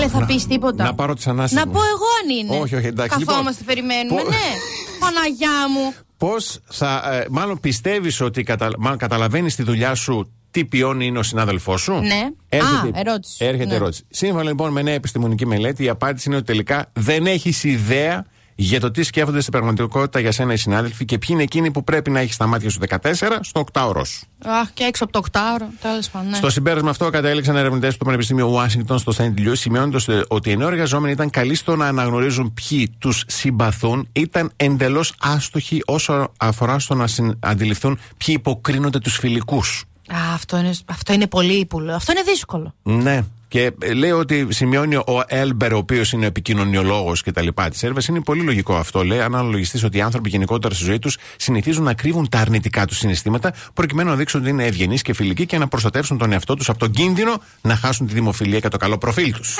[0.00, 0.84] Άλλε θα πεις τίποτα.
[0.84, 1.72] να πάρω τις ανάσες Να μου.
[1.72, 2.62] πω εγώ αν είναι.
[2.62, 3.74] Όχι, όχι, εντάξει, Καθόμαστε, λοιπόν.
[3.86, 4.22] περιμένουμε.
[4.22, 4.36] Πο- Ναι.
[5.00, 5.94] Παναγιά μου.
[6.16, 7.02] Πώς θα.
[7.12, 11.80] ε, μάλλον πιστεύεις ότι κατα, μάλλον καταλαβαίνεις τη δουλειά σου τι ποιόν είναι ο συνάδελφός
[11.82, 12.58] σου; Ναι.
[12.62, 13.44] Α, ερώτηση.
[13.44, 13.74] Έρχεται Ναι.
[13.74, 14.02] ερώτηση.
[14.10, 18.26] Σύμφωνα λοιπόν με νέα επιστημονική μελέτη, η απάντηση είναι ότι τελικά δεν έχεις ιδέα
[18.62, 21.84] για το τι σκέφτονται στην πραγματικότητα για σένα οι συνάδελφοι και ποιοι είναι εκείνοι που
[21.84, 22.98] πρέπει να έχεις στα μάτια σου 14
[23.40, 24.26] στο 8ωρο σου.
[24.44, 25.68] Αχ, και έξω από το οκτάωρο.
[25.80, 26.28] Τέλος πάντων.
[26.30, 26.36] Ναι.
[26.36, 30.72] Στο συμπέρασμα αυτό κατέληξαν ερευνητές του Πανεπιστημίου Ουάσιγκτον στο Σέντ Λιού, σημειώνοντας ότι ενώ οι
[30.72, 36.94] εργαζόμενοι ήταν καλοί στο να αναγνωρίζουν ποιοι τους συμπαθούν, ήταν εντελώς άστοχοι όσο αφορά στο
[36.94, 39.84] να συν- αντιληφθούν ποιοι υποκρίνονται τους φιλικούς.
[40.12, 41.94] Α, αυτό είναι, αυτό είναι πολύ ύπουλο.
[41.94, 42.74] Αυτό είναι δύσκολο.
[42.82, 43.22] Ναι.
[43.50, 47.82] Και ε, λέει ότι σημειώνει ο Έλμπερ, ο οποίος είναι επικοινωνιολόγος και τα λοιπά της
[47.82, 48.06] έρευνας.
[48.06, 49.04] Είναι πολύ λογικό αυτό.
[49.04, 52.86] Λέει, αν αναλογιστείς ότι οι άνθρωποι γενικότερα στη ζωή τους συνηθίζουν να κρύβουν τα αρνητικά
[52.86, 56.54] τους συναισθήματα, προκειμένου να δείξουν ότι είναι ευγενείς και φιλικοί και να προστατεύσουν τον εαυτό
[56.54, 59.58] τους από τον κίνδυνο να χάσουν τη δημοφιλία και το καλό προφίλ τους.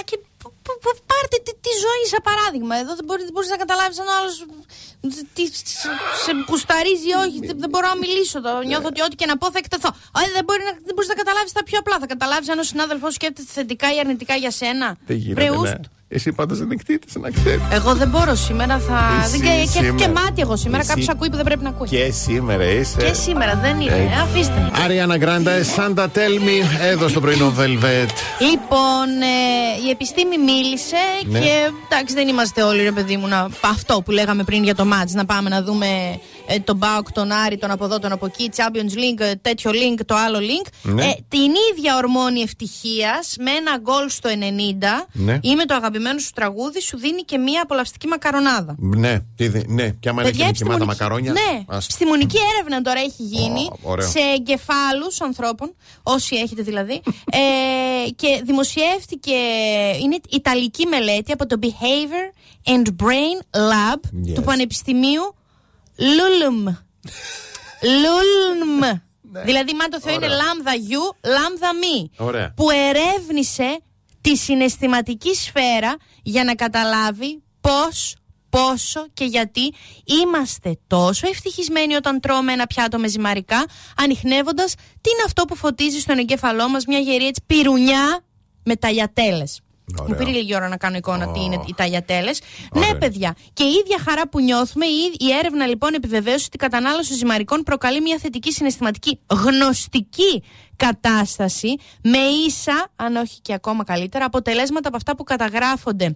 [0.70, 2.74] Α, και π- π- π- πάρτε τη, τη ζωή σαν παράδειγμα.
[2.82, 4.34] Εδώ δεν μπορεί μπορείς να καταλάβεις αν ο άλλος
[5.34, 5.90] τι σε,
[6.24, 7.38] σε κουσταρίζει ή όχι.
[7.46, 8.40] Δεν, δεν μπορώ να μιλήσω.
[8.46, 8.50] Το.
[8.70, 9.88] Νιώθω ότι ό,τι και να πω θα εκτεθώ.
[9.88, 11.98] Α, δεν μπορεί να, δεν μπορείς να καταλάβεις τα πιο απλά.
[11.98, 14.96] Θα καταλάβεις αν ο συνάδελφός σου σκέφτεται θετικά ή αρνητικά για σένα.
[15.06, 15.80] Δεν Βρε, γίνεται.
[16.10, 16.16] Ούσου.
[16.16, 16.16] Ναι.
[16.16, 17.60] Εσύ πάντως δεν εκτίθεσαι να ξέρεις.
[17.72, 18.78] Εγώ δεν μπορώ σήμερα.
[18.78, 18.98] Θα...
[19.24, 19.40] Εσύ δεν...
[19.40, 20.20] Και, και έχω και σήμερα.
[20.20, 20.78] μάτι εγώ σήμερα.
[20.78, 21.88] Εσύ- Κάποιος ακούει που δεν πρέπει να ακούει.
[21.88, 22.96] Και σήμερα είσαι.
[22.98, 23.90] Και σήμερα δεν είναι.
[24.14, 24.20] Ε.
[24.22, 24.70] Αφήστε με.
[24.84, 28.08] Αριάννα Γκράντα, Σάντα Τέλμι, εδώ στο πρωινό Velvet.
[28.50, 31.38] Λοιπόν, ε, η επιστήμη μίλησε Ναι.
[31.40, 34.84] και εντάξει δεν είμαστε όλοι ρε παιδί μου να, αυτό που λέγαμε πριν για το
[34.84, 35.86] μάτς να πάμε να δούμε
[36.52, 39.70] ε, τον Μπάουκ, τον Άρη, τον από εδώ, τον από εκεί, Champions League, ε, τέτοιο
[39.70, 40.66] link, το άλλο link.
[40.82, 41.04] Ναι.
[41.04, 45.38] Ε, την ίδια ορμόνη ευτυχίας με ένα γκολ στο 90 Ναι.
[45.42, 48.74] ή με το αγαπημένο σου τραγούδι σου δίνει και μία απολαυστική μακαρονάδα.
[48.78, 51.32] Ναι, τι δι- ναι, και άμα είναι και νικημάτα επιστημονική- μακαρόνια.
[51.32, 54.08] Ναι, ας- επιστημονική έρευνα τώρα έχει γίνει Ω, ωραίο.
[54.08, 57.02] σε εγκεφάλους ανθρώπων, όσοι έχετε δηλαδή,
[58.06, 59.34] ε, και δημοσιεύτηκε,
[60.02, 62.26] είναι ιταλική μελέτη από το Behavior
[62.70, 63.96] and Brain Lab
[64.28, 64.34] Yes.
[64.34, 65.34] του Πανεπιστημίου
[66.00, 66.66] Lulm.
[67.82, 69.00] Lulm.
[69.44, 70.36] Δηλαδή, μα το Θεό είναι Ωραία.
[70.36, 72.10] λάμδα γιου, λάμδα μη.
[72.16, 72.52] Ωραία.
[72.56, 73.80] Που ερεύνησε
[74.20, 78.16] τη συναισθηματική σφαίρα για να καταλάβει πώς,
[78.50, 83.64] πόσο και γιατί είμαστε τόσο ευτυχισμένοι όταν τρώμε ένα πιάτο με ζυμαρικά,
[83.96, 88.24] ανοιχνεύοντας τι είναι αυτό που φωτίζει στον εγκέφαλό μας μια γερή έτσι πυρουνιά
[88.64, 89.60] με ταγιατέλες.
[89.96, 90.18] Μου Ωραίο.
[90.18, 92.30] πήρε λίγη ώρα να κάνω εικόνα τι είναι οι ταγιατέλε.
[92.70, 92.92] Ωραίο.
[92.92, 93.36] Ναι, παιδιά.
[93.52, 97.62] Και η ίδια χαρά που νιώθουμε, η, η έρευνα λοιπόν επιβεβαίωσε ότι η κατανάλωση ζυμαρικών
[97.62, 100.42] προκαλεί μια θετική συναισθηματική γνωστική
[100.76, 106.14] κατάσταση με ίσα, αν όχι και ακόμα καλύτερα, αποτελέσματα από αυτά που καταγράφονται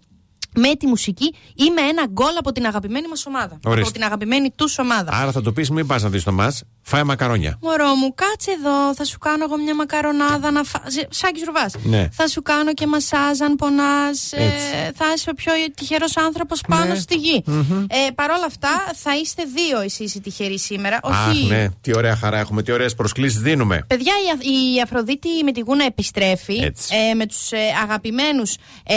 [0.54, 3.58] με τη μουσική ή με ένα γκολ από την αγαπημένη μας ομάδα.
[3.64, 3.82] Ορίστε.
[3.82, 5.12] Από την αγαπημένη τους ομάδα.
[5.12, 6.52] Άρα θα το πεις, μην πας να δεις το μα.
[6.86, 7.58] Φάει μακαρόνια.
[7.62, 8.94] Μωρό μου, κάτσε εδώ.
[8.94, 10.78] Θα σου κάνω εγώ μια μακαρονάδα να φά.
[11.10, 11.74] Σάκης ρουβάς.
[11.82, 12.08] Ναι.
[12.12, 14.32] Θα σου κάνω και μασάζ αν πονάς.
[14.32, 14.92] Ε, Έτσι.
[14.94, 16.94] θα είσαι ο πιο τυχερός άνθρωπος πάνω Ναι.
[16.98, 17.44] στη γη.
[17.88, 20.98] Ε, Παρ' όλα αυτά, θα είστε δύο εσείς οι τυχεροί σήμερα.
[21.02, 21.44] Αχ, Όχι.
[21.46, 23.84] ναι, τι ωραία χαρά έχουμε, τι ωραίες προσκλήσεις δίνουμε.
[23.86, 26.94] Παιδιά, η, Α- η Αφροδίτη με τη Γούνα επιστρέφει Έτσι.
[27.10, 28.54] ε, με τους ε, αγαπημένους
[28.86, 28.94] ε,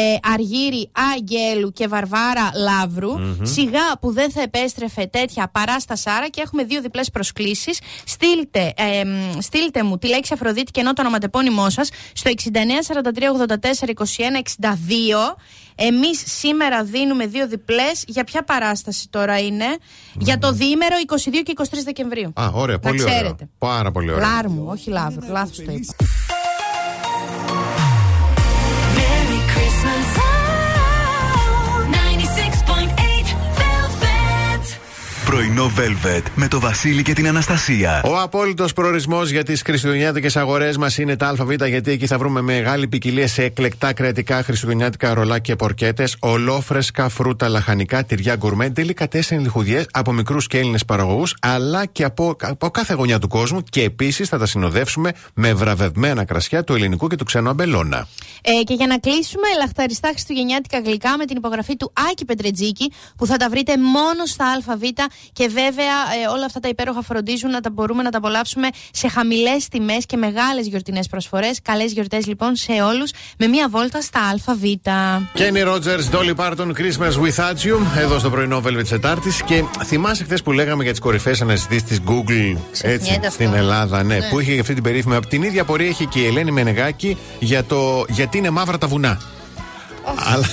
[1.47, 3.11] Αργύρι, Αγγέλου και Βαρβάρα Λαύρου.
[3.41, 7.79] Σιγά που δεν θα επέστρεφε τέτοια παρά στα Σάρα και έχουμε δύο διπλές προσκλήσεις.
[8.05, 12.81] Στείλτε, ε, μ, στείλτε μου τη λέξη Αφροδίτη και ενώ το ονοματεπώνυμό σας στο 69
[12.81, 15.35] 43 84 21 62.
[15.79, 18.03] Εμείς σήμερα δίνουμε δύο διπλές.
[18.07, 19.65] Για ποια παράσταση τώρα είναι;
[20.19, 22.31] Για το διήμερο 22 και 23 Δεκεμβρίου.
[22.35, 23.13] Α, ωραία, Να πολύ ωραία.
[23.15, 23.49] ξέρετε.
[23.57, 24.29] Πάρα πολύ ωραία.
[24.29, 25.27] Λάρμου, όχι λάβρου.
[25.31, 25.95] Λάθος το είπα.
[35.27, 38.01] Πρωινό Velvet με το Βασίλη και την Αναστασία.
[38.05, 42.41] Ο απόλυτος προορισμός για τις χριστουγεννιάτικες αγορές μας είναι τα ΑΒ, γιατί εκεί θα βρούμε
[42.41, 49.41] μεγάλη ποικιλία σε εκλεκτά κρεατικά χριστουγεννιάτικα ρολά και πορκέτες, ολόφρεσκα φρούτα, λαχανικά, τυριά γκουρμέ, τελικατέσσερι
[49.41, 53.63] λιχουδιές από μικρούς και Έλληνες παραγωγούς, αλλά και από, από κάθε γωνιά του κόσμου.
[53.69, 58.07] Και επίσης θα τα συνοδεύσουμε με βραβευμένα κρασιά του ελληνικού και του ξένου αμπελώνα.
[58.49, 63.25] Ε, και για να κλείσουμε, λαχταριστά χριστουγεννιάτικα γλυκά με την υπογραφή του Άκη Πετρετζίκη, που
[63.25, 64.81] θα τα βρείτε μόνο στα ΑΒ.
[65.33, 69.07] Και βέβαια ε, όλα αυτά τα υπέροχα φροντίζουν να τα μπορούμε να τα απολαύσουμε σε
[69.07, 71.59] χαμηλές τιμές και μεγάλες γιορτινές προσφορές.
[71.61, 74.63] Καλές γιορτές λοιπόν σε όλους με μία βόλτα στα ΑΒ.
[75.37, 79.31] Kenny Rogers, Dolly Parton, Christmas Without You, εδώ στο πρωινό Velvet Τετάρτη.
[79.45, 83.29] Και θυμάσαι χθες που λέγαμε για τις κορυφαίες αναζητήσεις της Google έτσι, αυτό.
[83.29, 85.15] στην Ελλάδα, ναι, που είχε αυτή την περίφημη.
[85.15, 88.87] Από την ίδια πορεία έχει και η Ελένη Μενεγάκη για το γιατί είναι μαύρα τα
[88.87, 89.21] βουνά.
[90.33, 90.45] Αλλά,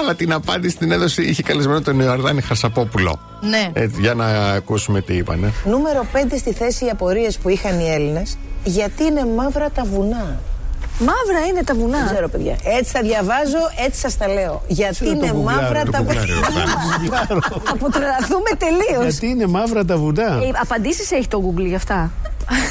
[0.00, 3.20] αλλά την απάντηση την έδωσε, είχε καλεσμένο τον Ιορδάνη Χαρσαπόπουλο.
[3.40, 3.70] Ναι.
[3.72, 5.52] Έτσι, για να ακούσουμε τι είπανε.
[5.64, 10.40] Νούμερο 5 στη θέση οι απορίες που είχαν οι Έλληνες γιατί είναι μαύρα τα βουνά.
[10.98, 12.04] Μαύρα είναι τα Δεν βουνά.
[12.12, 12.56] ξέρω, παιδιά.
[12.64, 14.62] Έτσι τα διαβάζω, έτσι σας τα λέω.
[14.66, 16.24] Γιατί είναι μαύρα τα βουνά.
[17.64, 19.02] Θα αποτρελαθούμε τελείως.
[19.02, 20.40] Γιατί είναι μαύρα τα βουνά.
[20.62, 22.10] Απαντήσεις έχει το Google γι' αυτά.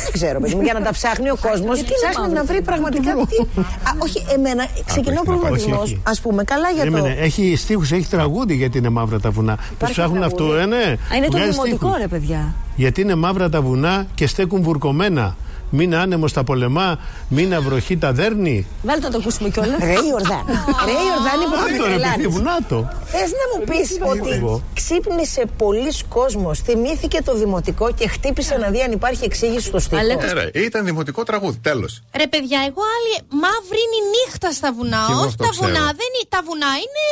[0.04, 3.14] Δεν ξέρω, παιδί μου, για να τα ψάχνει ο κόσμος και ψάχνει να βρει πραγματικά
[3.14, 3.38] τι.
[3.64, 5.78] Α, όχι, εμένα ξεκινώ έχει να προβληματισμός.
[5.78, 5.84] πάει.
[5.84, 6.92] Όχι, Α πούμε, καλά για το.
[6.92, 9.58] Περίμενε, έχει στίχους, έχει τραγούδι γιατί είναι μαύρα τα βουνά.
[9.80, 10.62] Πώ ψάχνουν αυτό, τραγούδι.
[10.62, 10.98] ε, ναι.
[11.12, 11.98] Α, είναι το Βγάζει δημοτικό στίχους.
[11.98, 12.54] ρε παιδιά.
[12.76, 15.36] Γιατί είναι μαύρα τα βουνά και στέκουν βουρκωμένα.
[15.74, 18.68] Μην άνεμο τα πολεμά, μην βροχή τα δέρνει.
[18.84, 19.80] Βάλτε να το ακούσουμε κιόλας.
[19.80, 20.52] Ρε Ιορδάνη.
[20.86, 22.78] Ρε Ιορδάνη που Άντε ρε παιδί μου, να το.
[23.06, 24.64] Θες να μου πεις ότι εγώ.
[24.74, 30.02] ξύπνησε πολλοί κόσμος, θυμήθηκε το δημοτικό και χτύπησε να δει αν υπάρχει εξήγηση στο στίχο.
[30.02, 30.30] Αλέκος.
[30.32, 32.02] Ε, ρε, ήταν δημοτικό τραγούδι, τέλος.
[32.16, 35.04] Ρε παιδιά, εγώ άλλη μαύρη είναι η νύχτα στα βουνά.
[35.06, 35.68] Κι εγώ όχι αυτό τα ξέρω.
[35.68, 35.84] βουνά.
[36.00, 37.06] Δεν είναι, τα βουνά είναι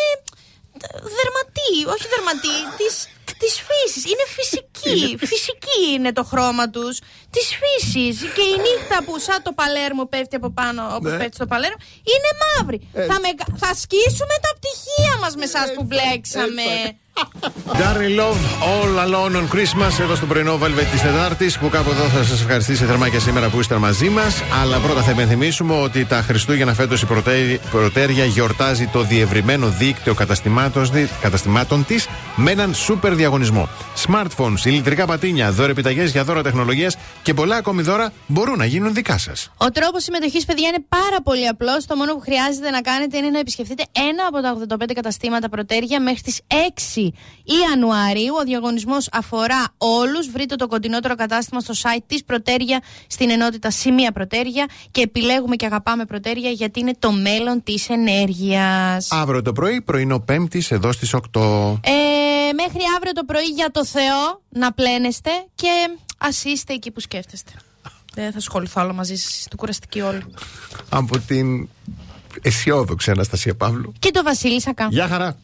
[1.17, 2.93] δερματί, όχι δερματί, της,
[3.39, 4.03] της φύσης.
[4.11, 6.99] Είναι φυσική, φυσική είναι το χρώμα τους,
[7.35, 8.15] της φύσης.
[8.35, 11.17] Και η νύχτα που σαν το παλέρμο πέφτει από πάνω, όπως Ναι.
[11.17, 11.77] πέφτει το παλέρμο,
[12.13, 12.77] είναι μαύρη.
[13.09, 13.29] Θα, με,
[13.63, 16.67] θα σκίσουμε τα πτυχία μας με εσάς που μπλέξαμε.
[17.71, 22.03] Darry Love, All Alone on Christmas, εδώ στο πρωινό Velvet της Τετάρτης, που κάπου εδώ
[22.03, 24.41] θα σας ευχαριστήσει θερμά και σήμερα που είστε μαζί μας.
[24.61, 30.13] Αλλά πρώτα θα υπενθυμίσουμε ότι τα Χριστούγεννα φέτος η Πρωτέ- Πρωτέρια γιορτάζει το διευρυμένο δίκτυο
[30.13, 30.89] καταστημάτων,
[31.21, 33.69] καταστημάτων της με έναν σούπερ διαγωνισμό.
[34.07, 38.93] Smartphones, ηλεκτρικά πατίνια, δώρα επιταγές για δώρα τεχνολογίας και πολλά ακόμη δώρα μπορούν να γίνουν
[38.93, 39.51] δικά σας.
[39.57, 41.85] Ο τρόπος συμμετοχής, παιδιά, είναι πάρα πολύ απλός.
[41.85, 46.01] Το μόνο που χρειάζεται να κάνετε είναι να επισκεφτείτε ένα από τα 85 καταστήματα προτέρια
[46.01, 47.08] μέχρι τις 6
[47.43, 48.35] Ιανουαρίου.
[48.39, 50.31] Ο διαγωνισμός αφορά όλους.
[50.31, 55.65] Βρείτε το κοντινότερο κατάστημα στο site της Προτέρια στην ενότητα Σημεία Προτέρια και επιλέγουμε και
[55.65, 59.07] αγαπάμε Προτέρια γιατί είναι το μέλλον της ενέργειας.
[59.11, 61.79] Αύριο το πρωί, πρωινό Πέμπτης, εδώ στις 8.
[61.83, 65.69] Ε, μέχρι αύριο το πρωί για το Θεό να πλένεστε και
[66.17, 67.51] ας είστε εκεί που σκέφτεστε.
[68.13, 70.23] Δεν θα ασχοληθώ άλλο μαζί σας, είστε κουραστικοί όλοι.
[70.89, 71.67] Από την
[72.41, 73.93] αισιόδοξη Αναστασία Παύλου.
[73.99, 74.87] Και το Βασίλη Σακά.
[74.91, 75.35] Γεια χαρά.